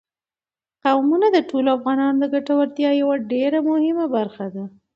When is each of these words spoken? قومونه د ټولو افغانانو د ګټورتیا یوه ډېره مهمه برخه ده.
قومونه 0.83 1.27
د 1.35 1.37
ټولو 1.49 1.69
افغانانو 1.77 2.17
د 2.21 2.25
ګټورتیا 2.33 2.89
یوه 3.01 3.15
ډېره 3.31 3.59
مهمه 3.69 4.05
برخه 4.15 4.45
ده. 4.55 4.63